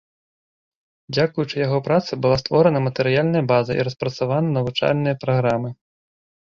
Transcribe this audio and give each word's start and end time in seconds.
Дзякуючы 1.17 1.55
яго 1.67 1.79
працы 1.89 2.11
была 2.25 2.41
створана 2.45 2.79
матэрыяльная 2.87 3.45
база 3.55 3.71
і 3.79 3.89
распрацаваны 3.91 4.49
навучальныя 4.61 5.15
праграмы. 5.25 5.69